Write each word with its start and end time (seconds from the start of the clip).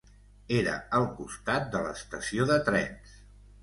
Era 0.59 0.73
al 1.01 1.05
costat 1.21 1.71
de 1.77 1.85
l’estació 1.87 2.53
de 2.53 2.61
trens. 2.73 3.19